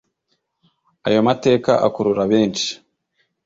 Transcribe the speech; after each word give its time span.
Ayo 1.07 1.19
mateka 1.27 1.71
akurura 1.87 2.23
benshi 2.31 2.69